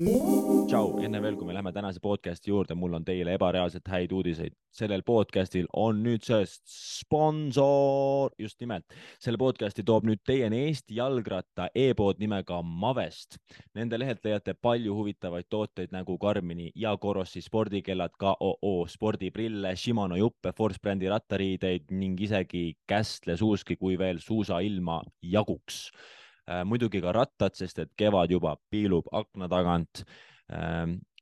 [0.00, 4.54] tšau, enne veel, kui me läheme tänase podcast'i juurde, mul on teile ebareaalselt häid uudiseid.
[4.72, 8.84] sellel podcast'il on nüüdsest sponsor, just nimelt.
[9.20, 13.36] selle podcast'i toob nüüd teieni Eesti jalgratta e-pood nimega Mavest.
[13.74, 20.54] Nende lehelt leiate palju huvitavaid tooteid nagu Karmini ja Corossi spordikellad, KOO spordiprille, Shimano juppe,
[20.56, 26.19] Force brändi rattariideid ning isegi Kästle suuski, kui veel suusailma jaguks Äh,
[26.66, 30.04] muidugi ka rattad, sest et kevad juba piilub akna tagant.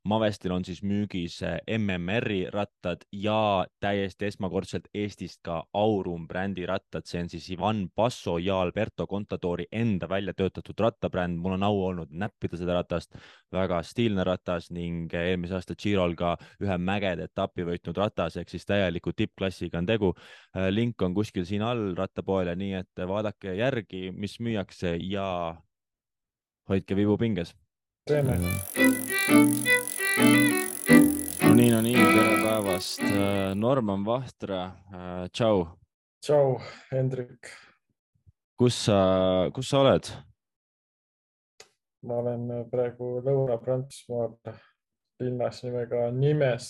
[0.07, 7.03] Mavestil on siis müügis äh, MMR-i rattad ja täiesti esmakordselt Eestist ka Aurum brändi rattad,
[7.05, 11.37] see on siis Ivan Basso ja Alberto Contadori enda välja töötatud rattabränd.
[11.37, 13.15] mul on au olnud näppida seda ratast,
[13.51, 18.65] väga stiilne ratas ning eelmise aasta Girol ka ühe mägede etapi võitnud ratas ehk siis
[18.65, 20.13] täieliku tippklassiga on tegu.
[20.55, 25.55] Äh, link on kuskil siin all rattapoele, nii et vaadake järgi, mis müüakse ja
[26.69, 27.55] hoidke vibu pinges.
[28.07, 28.39] teeme
[30.17, 33.01] no nii, no nii, tere päevast.
[33.03, 35.67] Äh, Norman Vahtra, äh, tšau.
[36.23, 36.59] tšau,
[36.91, 37.51] Hendrik.
[38.59, 40.09] kus sa, kus sa oled?
[42.01, 44.37] ma olen praegu Lõuna-Prantsusmaal
[45.19, 46.69] linnas nimega Nimes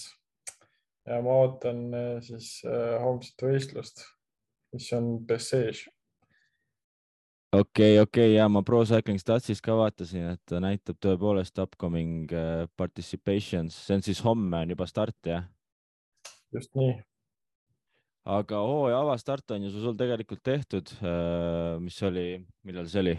[1.05, 2.63] ja ma ootan äh, siis
[3.01, 4.03] homset võistlust,
[4.73, 5.89] mis on Bessage
[7.51, 12.29] okei okay,, okei okay, ja ma Pro Cycling Statsis ka vaatasin, et näitab tõepoolest upcoming
[12.31, 15.47] äh, participations, see on siis homme on juba start jah?
[16.53, 16.93] just nii.
[18.29, 20.93] aga hooaja avastart on ju sul tegelikult tehtud.
[21.01, 22.27] Äh, mis oli,
[22.65, 23.17] millal see oli?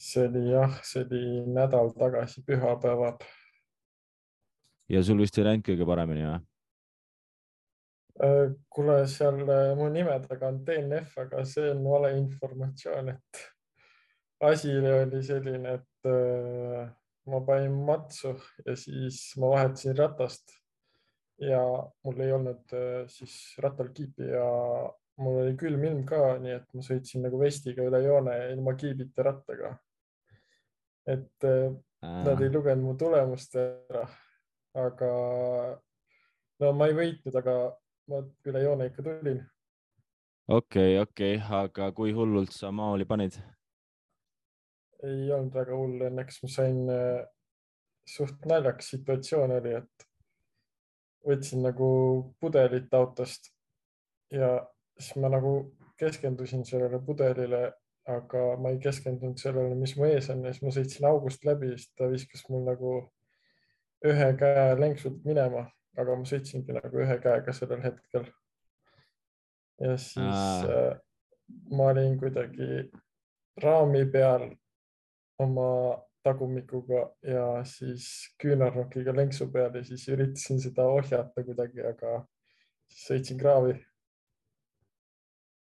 [0.00, 3.20] see oli jah, see oli nädal tagasi pühapäeval.
[4.88, 6.42] ja sul vist ei läinud kõige paremini või?
[8.22, 13.40] Äh, kuule, seal äh, mu nime taga on DNF, aga see on valeinformatsioon, et
[14.50, 16.84] asi oli selline, et äh,
[17.26, 20.54] ma panin matsu ja siis ma vahetasin ratast
[21.42, 21.64] ja
[22.06, 22.74] mul ei olnud
[23.10, 24.46] siis rattal kiipi ja
[25.18, 29.26] mul oli külm ilm ka, nii et ma sõitsin nagu vestiga üle joone ilma kiibita
[29.26, 29.74] rattaga.
[31.10, 31.48] et
[32.04, 34.04] nad ei lugenud mu tulemust ära,
[34.78, 35.14] aga
[36.60, 37.56] no ma ei võitnud, aga
[38.08, 39.42] ma üle joone ikka tulin.
[40.48, 43.38] okei okay,, okei okay., aga kui hullult sa maali panid?
[45.04, 47.22] ei olnud väga hull, õnneks ma sain äh,
[48.08, 50.06] suht naljakas situatsioon oli, et
[51.28, 51.88] võtsin nagu
[52.40, 53.50] pudelit autost
[54.32, 54.56] ja
[54.98, 55.54] siis ma nagu
[56.00, 57.66] keskendusin sellele pudelile,
[58.08, 61.72] aga ma ei keskendunud sellele, mis mu ees on ja siis ma sõitsin august läbi,
[61.76, 62.94] siis ta viskas mul nagu
[64.04, 65.64] ühe käe lenksult minema
[65.96, 68.26] aga ma sõitsingi nagu ühe käega sellel hetkel.
[69.80, 70.92] ja siis äh,
[71.70, 72.90] ma olin kuidagi
[73.62, 74.48] raami peal
[75.38, 75.70] oma
[76.24, 78.06] tagumikuga ja siis
[78.40, 82.22] küünarnukiga lenksu peal ja siis üritasin seda ohjata kuidagi, aga
[82.88, 83.74] siis sõitsin kraavi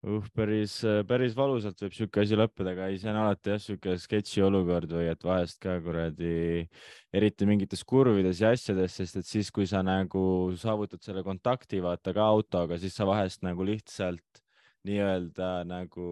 [0.06, 0.78] uh, päris,
[1.08, 4.92] päris valusalt võib sihuke asi lõppeda, aga ei, see on alati jah, sihuke sketši olukord
[4.94, 6.66] või et vahest ka kuradi,
[7.14, 10.22] eriti mingites kurvides ja asjades, sest et siis, kui sa nagu
[10.58, 14.42] saavutad selle kontakti, vaata ka autoga, siis sa vahest nagu lihtsalt
[14.88, 16.08] nii-öelda nagu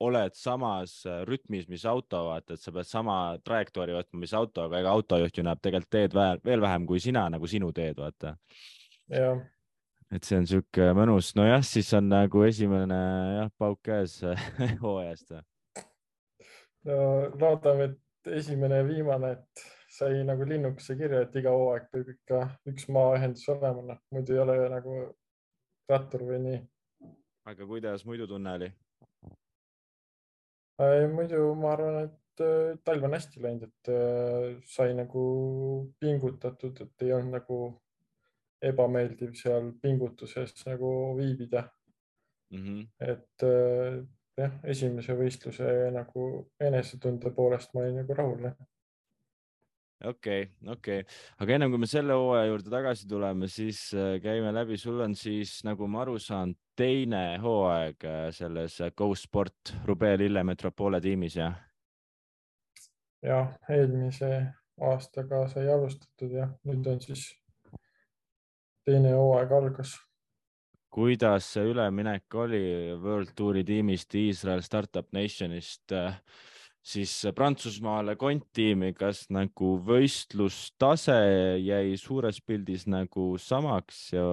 [0.00, 4.80] oled samas rütmis, mis auto, vaata, et sa pead sama trajektoori võtma, mis auto, aga
[4.80, 6.16] ega autojuht ju näeb tegelikult teed
[6.46, 8.38] veel vähem kui sina nagu sinu teed, vaata.
[9.12, 9.42] jah
[10.10, 13.00] et see on sihuke mõnus, nojah, siis on nagu esimene
[13.36, 14.18] jah, pauk käes
[14.82, 15.36] hooajast.
[16.88, 16.96] no
[17.38, 22.42] loodame, et esimene ja viimane, et sai nagu linnukese kirja, et iga hooaeg peab ikka
[22.70, 25.00] üks maaühendus olema, noh muidu ei ole nagu
[25.90, 26.62] rattur või nii.
[27.50, 28.70] aga kuidas muidu tunne oli?
[31.12, 35.22] muidu ma arvan, et äh, talv on hästi läinud, et äh, sai nagu
[36.00, 37.60] pingutatud, et ei olnud nagu
[38.62, 41.64] ebameeldiv seal pingutuses nagu viibida
[42.50, 42.64] mm.
[42.64, 42.88] -hmm.
[43.00, 44.02] et äh,
[44.40, 46.26] jah, esimese võistluse nagu
[46.60, 48.50] enesetunde poolest ma olin nagu rahul.
[50.04, 51.04] okei okay,, okei okay.,
[51.38, 55.14] aga ennem kui me selle hooaja juurde tagasi tuleme, siis äh, käime läbi, sul on
[55.14, 61.36] siis, nagu ma aru saan, teine hooaeg äh, selles Go Sport Rube Lille Metropole tiimis,
[61.36, 61.58] jah?
[63.22, 64.30] jah, eelmise
[64.80, 67.28] aastaga sai alustatud ja nüüd on siis
[68.90, 69.96] teine hooaeg algas.
[70.90, 72.62] kuidas see üleminek oli
[72.98, 76.16] World Touri tiimist Iisrael Startup Nationist äh,
[76.82, 81.16] siis Prantsusmaale konttiimi, kas nagu võistlustase
[81.60, 84.24] jäi suures pildis nagu samaks ja,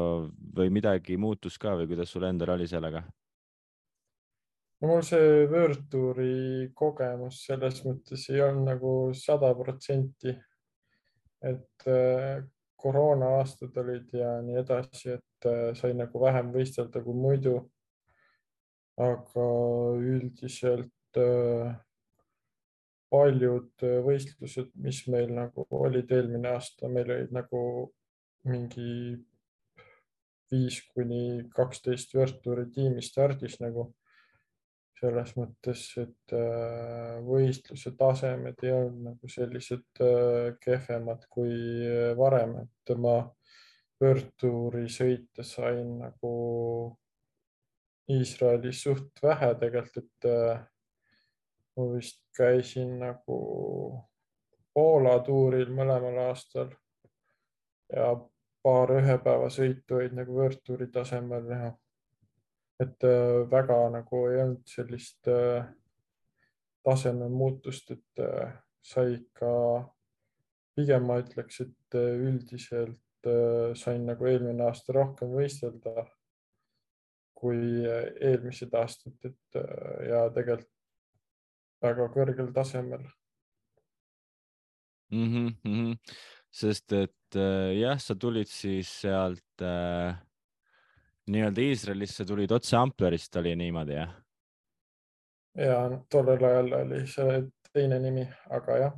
[0.57, 3.03] või midagi muutus ka või kuidas sul endal oli sellega?
[4.81, 10.35] no mul see World Touri kogemus selles mõttes ei olnud nagu sada protsenti,
[11.41, 12.43] et äh,
[12.87, 17.57] koroona aastad olid ja nii edasi, et äh, sai nagu vähem võistelda kui muidu.
[18.97, 19.43] aga
[20.01, 21.75] üldiselt äh,
[23.13, 27.59] paljud võistlused, mis meil nagu olid eelmine aasta, meil olid nagu
[28.47, 29.19] mingi
[30.51, 33.91] viis kuni kaksteist võrktuuri tiimi stardis nagu
[34.97, 41.53] selles mõttes, et äh, võistluse tasemed ei olnud nagu sellised äh, kehvemad kui
[41.85, 43.19] äh, varem, et ma
[44.01, 46.33] võrdtuuri sõita sain nagu
[48.07, 50.27] Iisraelis suht vähe tegelikult, et
[51.75, 53.39] ma vist käisin nagu
[54.77, 56.69] Poola tuuril mõlemal aastal.
[57.91, 58.13] Ja
[58.63, 61.73] paar ühepäevasõitu olid nagu võrdtuuri tasemel ja
[62.79, 65.65] et äh, väga nagu ei olnud sellist äh,
[66.85, 68.53] taseme muutust, et äh,
[68.85, 69.49] sai ikka,
[70.77, 73.27] pigem ma ütleks, et üldiselt
[73.75, 76.05] sain nagu eelmine aasta rohkem võistelda
[77.35, 79.57] kui eelmised aastad, et
[80.07, 80.69] ja tegelikult
[81.83, 83.03] väga kõrgel tasemel
[85.11, 85.49] mm.
[85.65, 85.97] -hmm.
[86.61, 87.39] sest et
[87.81, 90.26] jah, sa tulid siis sealt äh
[91.31, 94.15] nii-öelda Iisraelisse tulid otse Amplerist, oli niimoodi jah?
[95.57, 95.77] ja
[96.11, 97.41] tollel ajal oli see
[97.73, 98.97] teine nimi, aga jah.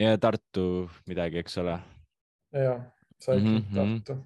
[0.00, 0.64] ja Tartu
[1.10, 1.78] midagi, eks ole?
[2.52, 2.80] ja,
[3.20, 4.02] Cycling mm -hmm.
[4.04, 4.18] Tartu.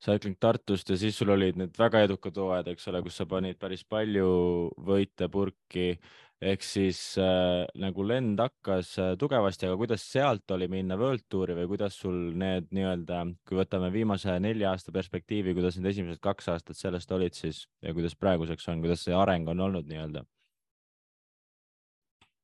[0.00, 3.58] Cycling Tartust ja siis sul olid need väga edukad hooajad, eks ole, kus sa panid
[3.58, 4.30] päris palju
[4.78, 6.00] võite purki
[6.40, 11.56] ehk siis äh, nagu lend hakkas äh, tugevasti, aga kuidas sealt oli minna World Touri
[11.58, 16.48] või kuidas sul need nii-öelda, kui võtame viimase nelja aasta perspektiivi, kuidas need esimesed kaks
[16.54, 20.24] aastat sellest olid siis ja kuidas praeguseks on, kuidas see areng on olnud nii-öelda?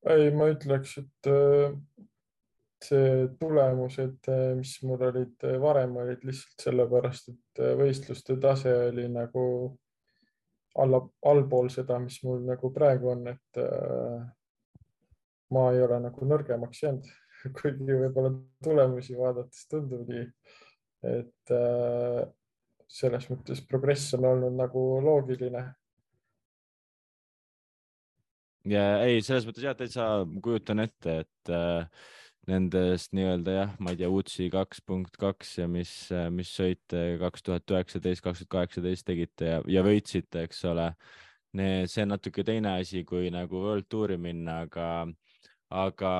[0.07, 1.73] ei, ma ütleks, et äh,
[2.85, 9.09] see tulemused, äh, mis mul olid äh, varem, olid lihtsalt sellepärast, et võistluste tase oli
[9.11, 9.47] nagu
[10.83, 11.01] alla,
[11.31, 14.19] allpool seda, mis mul nagu praegu on, et äh,
[15.55, 17.09] ma ei ole nagu nõrgemaks jäänud,
[17.59, 18.33] kuigi võib-olla
[18.65, 20.27] tulemusi vaadates tundub nii,
[21.13, 22.23] et äh,
[22.87, 25.65] selles mõttes progress on olnud nagu loogiline.
[28.67, 30.07] ja ei, selles mõttes jah, täitsa
[30.43, 32.07] kujutan ette, et äh,
[32.51, 35.93] nendest nii-öelda jah, ma ei tea, UTSI kaks punkt kaks ja mis,
[36.35, 40.93] mis sõite kaks tuhat üheksateist, kaks tuhat kaheksateist tegite ja, ja võitsite, eks ole.
[41.57, 45.09] see on natuke teine asi, kui nagu World Touri minna, aga,
[45.75, 46.13] aga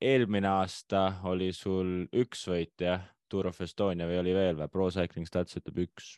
[0.00, 4.72] eelmine aasta oli sul üks võit jah, Tour of Estonia või oli veel või?
[4.72, 6.14] Pro Cycling Stats ütleb üks.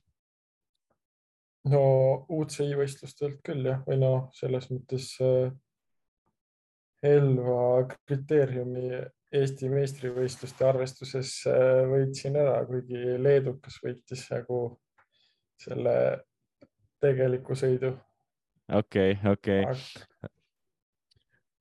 [1.67, 1.83] no
[2.31, 5.51] UCI võistlustelt küll jah, või noh, selles mõttes äh,
[7.03, 9.01] Elva kriteeriumi
[9.31, 14.63] Eesti meistrivõistluste arvestuses äh, võitsin ära, kuigi leedukas võitis nagu
[15.61, 15.95] selle
[17.01, 17.95] tegeliku sõidu.
[18.69, 20.10] okei okay,, okei okay.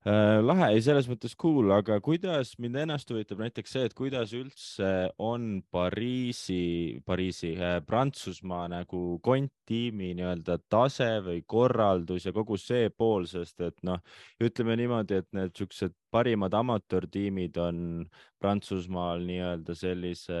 [0.00, 4.30] Äh, lahe, ei selles mõttes cool, aga kuidas mind ennast huvitab näiteks see, et kuidas
[4.32, 12.88] üldse on Pariisi, Pariisi äh,, Prantsusmaa nagu konttiimi nii-öelda tase või korraldus ja kogu see
[12.88, 14.00] pool, sest et noh,
[14.40, 17.84] ütleme niimoodi, et need siuksed parimad amatöörtiimid on
[18.40, 20.40] Prantsusmaal nii-öelda sellise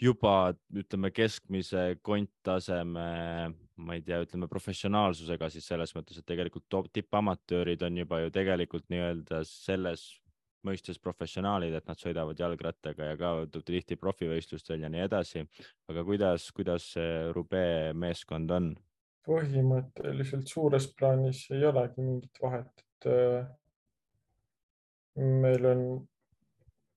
[0.00, 3.08] juba ütleme keskmise konttaseme,
[3.78, 8.88] ma ei tea, ütleme professionaalsusega siis selles mõttes, et tegelikult tippamatöörid on juba ju tegelikult
[8.92, 10.08] nii-öelda selles
[10.66, 13.32] mõistes professionaalid, et nad sõidavad jalgrattaga ja ka
[13.62, 15.44] tihti profivõistlustel ja nii edasi.
[15.88, 18.74] aga kuidas, kuidas see Rube meeskond on?
[19.28, 23.42] põhimõtteliselt suures plaanis ei olegi mingit vahet, et äh,
[25.20, 25.82] meil on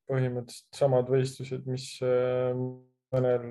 [0.07, 2.55] põhimõtteliselt samad võistlused, mis äh,
[3.11, 3.47] mõnel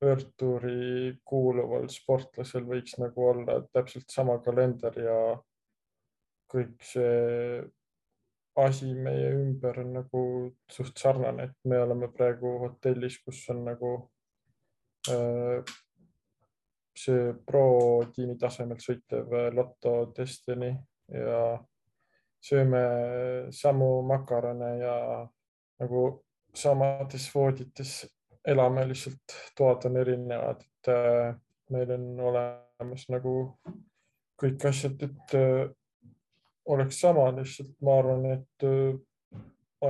[0.00, 5.18] äh, võõrtuuri kuuluval sportlasel võiks nagu olla täpselt sama kalender ja
[6.50, 7.60] kõik see
[8.60, 10.22] asi meie ümber on nagu
[10.70, 13.92] suht sarnane, et me oleme praegu hotellis, kus on nagu
[15.08, 15.62] äh,
[16.96, 20.72] see pro tiimi tasemel sõitev Lotto Destiny
[21.12, 21.58] ja
[22.40, 22.82] sööme
[23.52, 24.96] samu makarone ja
[25.80, 26.02] nagu
[26.56, 28.00] samades voodites
[28.44, 31.34] elame, lihtsalt toad on erinevad, et äh,
[31.70, 33.34] meil on olemas nagu
[34.40, 35.68] kõik asjad, et äh,
[36.72, 39.40] oleks sama, lihtsalt ma arvan, et äh,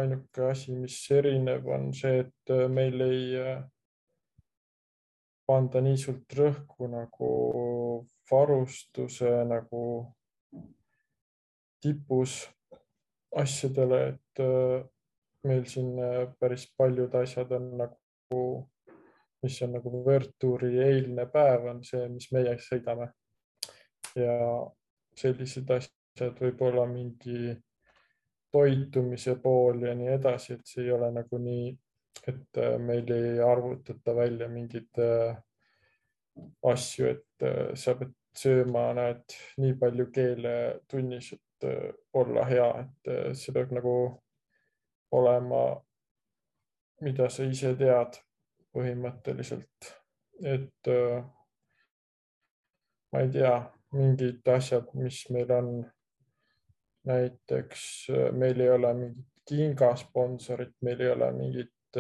[0.00, 3.40] ainuke asi, mis erinev, on see, et meil ei
[5.50, 7.30] panda nii suurt rõhku nagu
[8.30, 9.80] varustuse nagu
[11.82, 12.44] tipus
[13.34, 14.44] asjadele, et
[15.42, 15.98] meil siin
[16.38, 17.98] päris paljud asjad on nagu,
[19.42, 23.10] mis on nagu World Touri eilne päev on see, mis meie sõidame.
[24.18, 24.34] ja
[25.16, 27.52] sellised asjad, võib-olla mingi
[28.50, 31.68] toitumise pool ja nii edasi, et see ei ole nagu nii,
[32.26, 35.36] et äh, meil ei arvutata välja mingeid äh,
[36.66, 40.54] asju, et sa pead sööma, näed nii palju keele
[40.90, 41.68] tunnis, et
[42.16, 43.94] olla hea, et see peab nagu
[45.16, 45.62] olema,
[47.00, 48.18] mida sa ise tead
[48.74, 49.90] põhimõtteliselt,
[50.46, 50.90] et
[53.10, 53.54] ma ei tea,
[53.96, 55.72] mingid asjad, mis meil on.
[57.08, 57.82] näiteks
[58.36, 61.98] meil ei ole mingit kingasponsorit, meil ei ole mingit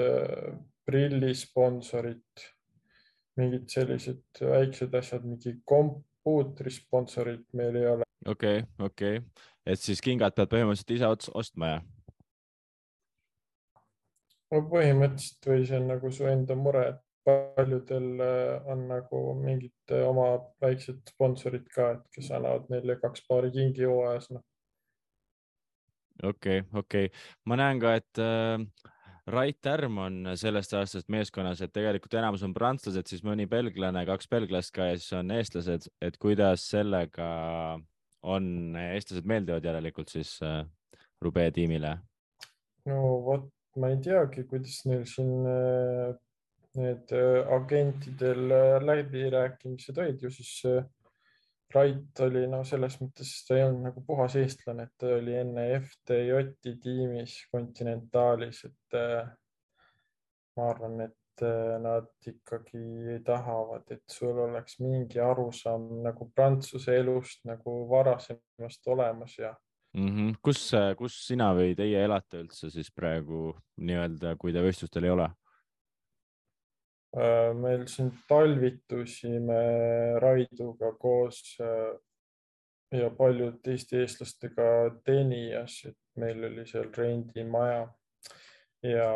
[0.84, 2.44] prillisponsorit,
[3.40, 8.08] mingid sellised väiksed asjad, mingi kompuutrisponsorit meil ei ole.
[8.26, 11.80] okei okay,, okei okay., et siis kingad pead põhimõtteliselt ise ostma ja?
[14.50, 19.94] No põhimõtteliselt või see on nagu su enda mure, et paljudel äh, on nagu mingid
[19.94, 20.30] äh, oma
[20.62, 24.44] väiksed sponsorid ka, et kes annavad neile kaks paari kingi hooajas, noh.
[26.22, 28.88] okei okay,, okei okay., ma näen ka, et äh,
[29.30, 34.72] RaitÄrm on sellest aastast meeskonnas, et tegelikult enamus on prantslased, siis mõni belglane, kaks belglast
[34.74, 37.30] ka ja siis on eestlased, et kuidas sellega
[38.26, 40.64] on, eestlased meeldivad järelikult siis äh,
[41.20, 41.98] Rube tiimile?
[42.88, 46.14] no vot, ma ei teagi, kuidas neil siin äh,
[46.78, 50.22] need äh, agentidel äh, läbirääkimised olid.
[50.22, 50.56] Ju siis
[51.70, 55.68] Rait oli no selles mõttes, ta ei olnud nagu puhas eestlane, et ta oli enne
[55.76, 58.96] FTJ-i tiimis Continentalis, et
[60.58, 61.44] ma arvan, et
[61.78, 69.54] nad ikkagi tahavad, et sul oleks mingi arusaam nagu Prantsuse elust nagu varasemast olemas ja
[69.94, 70.08] mm.
[70.08, 70.38] -hmm.
[70.42, 75.30] kus, kus sina või teie elate üldse siis praegu nii-öelda, kui te võistlustel ei ole?
[77.10, 79.62] Äh, meil siin talvitusime
[80.22, 81.96] Raiduga koos äh,
[82.94, 84.66] ja paljude teiste eestlastega
[85.02, 87.88] Tenias, et meil oli seal rendimaja
[88.86, 89.10] ja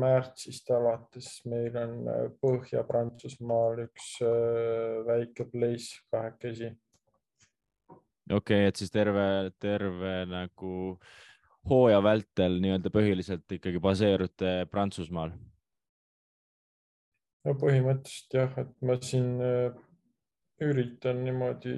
[0.00, 4.14] märtsist alates meil on äh, Põhja-Prantsusmaal üks
[5.10, 6.72] väike place kahekesi
[8.30, 10.72] okei okay,, et siis terve, terve nagu
[11.68, 15.32] hooaja vältel nii-öelda põhiliselt ikkagi baseerute Prantsusmaal?
[17.44, 19.70] no põhimõtteliselt jah, et ma siin äh,
[20.60, 21.76] üritan niimoodi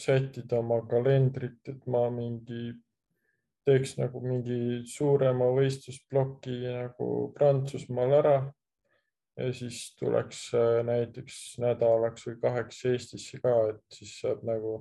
[0.00, 2.72] sättida oma kalendrit, et ma mingi
[3.66, 8.36] teeks nagu mingi suurema võistlusploki nagu Prantsusmaal ära
[9.38, 14.80] ja siis tuleks äh, näiteks nädalaks või kaheks Eestisse ka, et siis saab nagu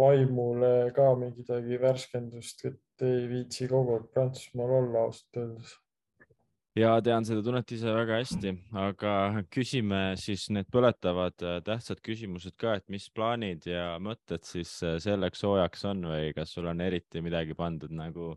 [0.00, 5.76] vaimule ka midagi värskendust, et ei viitsi kogu aeg Prantsusmaal olla ausalt öeldes.
[6.78, 9.12] ja tean seda tunnet ise väga hästi, aga
[9.52, 14.96] küsime siis need põletavad äh, tähtsad küsimused ka, et mis plaanid ja mõtted siis äh,
[15.02, 18.36] selleks soojaks on või kas sul on eriti midagi pandud nagu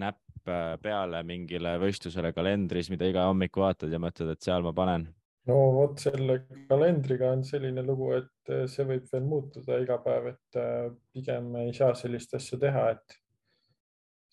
[0.00, 4.72] näpp äh, peale mingile võistlusele kalendris, mida iga hommik vaatad ja mõtled, et seal ma
[4.74, 5.08] panen
[5.48, 10.30] no vot selle kalendriga on selline lugu, et eh, see võib veel muutuda iga päev,
[10.34, 13.16] et eh, pigem ei saa sellist asja teha, et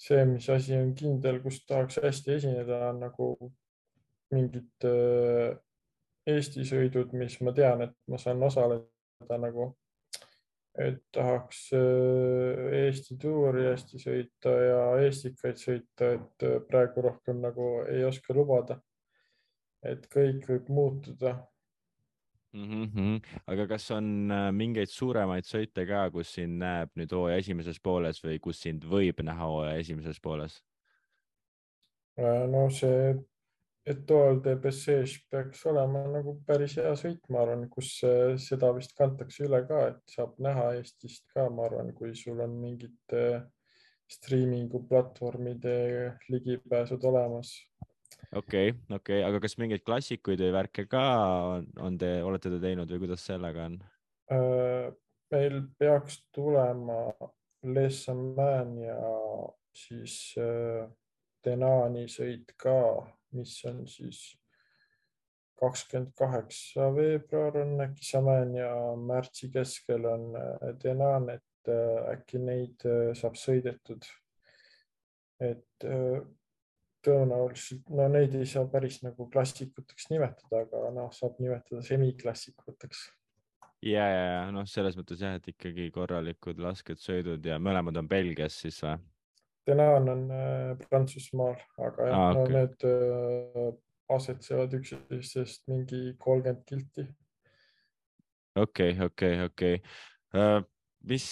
[0.08, 3.32] see, mis asi on kindel, kus tahaks hästi esineda, on nagu
[4.36, 5.56] mingid eh,
[6.28, 9.70] Eesti sõidud, mis ma tean, et ma saan osaleda nagu,
[10.76, 18.36] et tahaks Eesti tuuri hästi sõita ja Eestikaid sõita, et praegu rohkem nagu ei oska
[18.36, 18.76] lubada
[19.86, 21.36] et kõik võib muutuda
[22.54, 22.86] mm.
[22.86, 23.22] -hmm.
[23.48, 28.22] aga kas on äh, mingeid suuremaid sõite ka, kus sind näeb nüüd hooaja esimeses pooles
[28.24, 30.62] või kus sind võib näha hooaja esimeses pooles?
[32.20, 33.16] Äh, no see
[33.88, 38.98] Etoile de Bessèges peaks olema nagu päris hea sõit, ma arvan, kus äh, seda vist
[38.98, 43.16] kantakse üle ka, et saab näha Eestist ka, ma arvan, kui sul on mingid
[44.12, 45.78] striimingu platvormide
[46.32, 47.54] ligipääsud olemas
[48.36, 51.04] okei okei aga kas mingeid klassikuid või värke ka
[51.58, 53.78] on, on te, olete te teinud või kuidas sellega on?
[54.32, 54.90] Äh,
[55.32, 57.14] meil peaks tulema
[57.64, 58.98] Lessaman ja
[59.76, 60.88] siis äh,
[61.46, 62.76] Denani sõit ka,
[63.38, 64.22] mis on siis
[65.58, 71.44] kakskümmend kaheksa veebruar on äkki Saman ja märtsi keskel on äh, Denan, et
[72.14, 72.84] äkki neid
[73.20, 74.06] saab sõidetud.
[75.44, 75.84] et
[77.08, 83.04] tõenäoliselt, no neid ei saa päris nagu klassikuteks nimetada, aga noh, saab nimetada semiklassikuteks.
[83.88, 88.10] ja, ja, ja noh, selles mõttes jah, et ikkagi korralikud lasked sõidud ja mõlemad on
[88.12, 88.98] Belgias siis või?
[89.68, 92.54] Denan on äh, Prantsusmaal, aga jah ah, no, okei.
[92.56, 93.72] need äh,
[94.16, 97.08] asetsevad üksteisest mingi kolmkümmend kilti.
[98.56, 99.82] okei, okei, okei.
[101.10, 101.28] mis,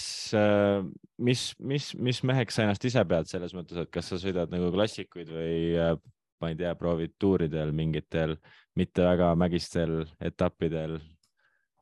[1.17, 4.71] mis, mis, mis meheks sa ennast ise pead selles mõttes, et kas sa sõidad nagu
[4.73, 5.95] klassikuid või äh,
[6.41, 8.35] ma ei tea, proovid tuuridel mingitel
[8.75, 10.99] mitte väga mägistel etappidel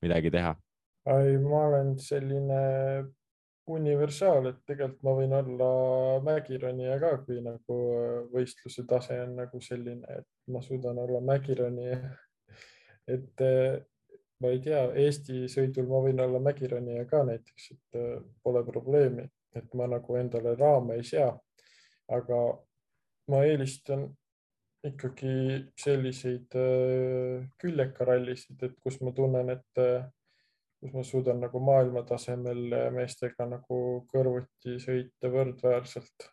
[0.03, 0.55] midagi teha?
[1.09, 2.62] ei, ma olen selline
[3.73, 5.69] universaal, et tegelikult ma võin olla
[6.23, 12.00] mägironija ka, kui nagu äh, võistluse tase on nagu selline, et ma suudan olla mägironija.
[13.15, 13.79] et äh,
[14.43, 19.29] ma ei tea, Eesti sõidul ma võin olla mägironija ka näiteks, et äh, pole probleemi,
[19.55, 21.31] et ma nagu endale raame ei sea.
[22.13, 22.38] aga
[23.31, 24.09] ma eelistan
[24.83, 30.03] ikkagi selliseid äh, küljekarallisid, et kus ma tunnen, et äh,
[30.83, 33.79] kus ma suudan nagu maailmatasemel meestega nagu
[34.12, 36.27] kõrvuti sõita võrdväärselt.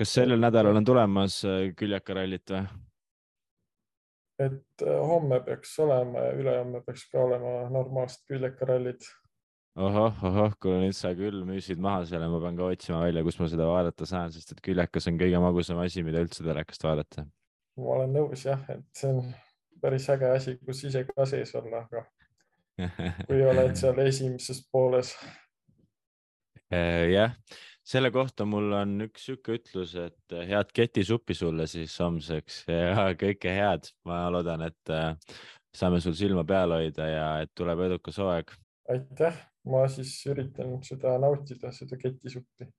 [0.00, 1.42] kas sellel nädalal on tulemas
[1.76, 2.89] küljekarallit või?
[4.40, 9.08] Et äh, homme peaks olema ja ülehomme peaks ka olema normaalsed küljekarallid.
[9.80, 13.38] ohoh, ohoh, kuule nüüd sa küll müüsid maha selle, ma pean ka otsima välja, kus
[13.40, 17.26] ma seda vaadata saan, sest et küljekas on kõige magusam asi, mida üldse telekast vaadata.
[17.80, 19.30] ma olen nõus jah, et see on
[19.80, 22.04] päris äge asi, kus ise ka sees olla, aga
[23.28, 25.14] kui oled seal esimeses pooles.
[26.70, 27.34] Eh, jah,
[27.90, 33.08] selle kohta mul on üks sihuke ütlus, et eh, head ketisuppi sulle siis homseks ja
[33.18, 33.90] kõike head.
[34.08, 35.38] ma loodan, et eh,
[35.74, 38.52] saame sul silma peal hoida ja et tuleb edukas hooaeg.
[38.94, 42.70] aitäh, ma siis üritan seda nautida, seda ketisuppi.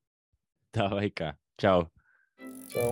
[0.77, 1.82] davai ikka, tšau.
[2.72, 2.89] tšau.